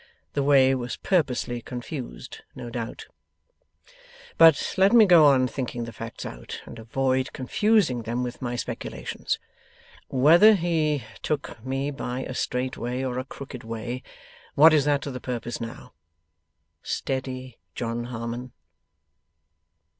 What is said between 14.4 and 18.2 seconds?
what is that to the purpose now? Steady, John